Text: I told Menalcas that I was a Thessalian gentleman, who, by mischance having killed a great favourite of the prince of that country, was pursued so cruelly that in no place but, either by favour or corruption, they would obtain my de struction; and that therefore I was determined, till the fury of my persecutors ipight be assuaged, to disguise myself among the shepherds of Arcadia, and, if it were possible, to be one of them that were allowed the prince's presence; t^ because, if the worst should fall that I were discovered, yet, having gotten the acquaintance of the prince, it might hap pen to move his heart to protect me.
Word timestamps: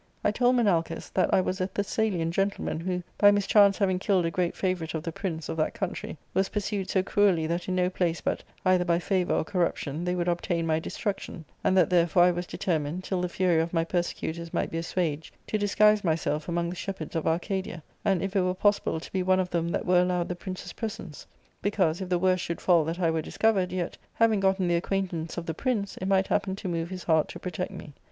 I 0.23 0.31
told 0.31 0.55
Menalcas 0.55 1.11
that 1.13 1.31
I 1.31 1.41
was 1.41 1.61
a 1.61 1.67
Thessalian 1.67 2.31
gentleman, 2.31 2.79
who, 2.79 3.03
by 3.19 3.29
mischance 3.29 3.77
having 3.77 3.99
killed 3.99 4.25
a 4.25 4.31
great 4.31 4.55
favourite 4.57 4.95
of 4.95 5.03
the 5.03 5.11
prince 5.11 5.47
of 5.47 5.57
that 5.57 5.75
country, 5.75 6.17
was 6.33 6.49
pursued 6.49 6.89
so 6.89 7.03
cruelly 7.03 7.45
that 7.45 7.67
in 7.69 7.75
no 7.75 7.87
place 7.87 8.19
but, 8.19 8.43
either 8.65 8.83
by 8.83 8.97
favour 8.97 9.35
or 9.35 9.43
corruption, 9.43 10.03
they 10.03 10.15
would 10.15 10.27
obtain 10.27 10.65
my 10.65 10.79
de 10.79 10.89
struction; 10.89 11.45
and 11.63 11.77
that 11.77 11.91
therefore 11.91 12.23
I 12.23 12.31
was 12.31 12.47
determined, 12.47 13.03
till 13.03 13.21
the 13.21 13.29
fury 13.29 13.61
of 13.61 13.73
my 13.73 13.83
persecutors 13.83 14.49
ipight 14.49 14.71
be 14.71 14.79
assuaged, 14.79 15.35
to 15.45 15.59
disguise 15.59 16.03
myself 16.03 16.49
among 16.49 16.71
the 16.71 16.75
shepherds 16.75 17.15
of 17.15 17.27
Arcadia, 17.27 17.83
and, 18.03 18.23
if 18.23 18.35
it 18.35 18.41
were 18.41 18.55
possible, 18.55 18.99
to 18.99 19.11
be 19.13 19.21
one 19.21 19.39
of 19.39 19.51
them 19.51 19.67
that 19.69 19.85
were 19.85 20.01
allowed 20.01 20.29
the 20.29 20.35
prince's 20.35 20.73
presence; 20.73 21.27
t^ 21.29 21.51
because, 21.61 22.01
if 22.01 22.09
the 22.09 22.17
worst 22.17 22.43
should 22.43 22.59
fall 22.59 22.83
that 22.85 22.99
I 22.99 23.11
were 23.11 23.21
discovered, 23.21 23.71
yet, 23.71 23.97
having 24.15 24.39
gotten 24.39 24.67
the 24.67 24.77
acquaintance 24.77 25.37
of 25.37 25.45
the 25.45 25.53
prince, 25.53 25.95
it 25.97 26.07
might 26.07 26.25
hap 26.25 26.45
pen 26.47 26.55
to 26.55 26.67
move 26.67 26.89
his 26.89 27.03
heart 27.03 27.27
to 27.27 27.39
protect 27.39 27.69
me. 27.69 27.93